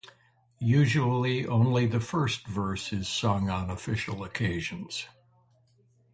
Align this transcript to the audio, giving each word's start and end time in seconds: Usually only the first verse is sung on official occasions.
Usually 0.65 1.45
only 1.45 1.85
the 1.85 1.99
first 1.99 2.47
verse 2.47 2.91
is 2.91 3.07
sung 3.07 3.51
on 3.51 3.69
official 3.69 4.23
occasions. 4.23 5.05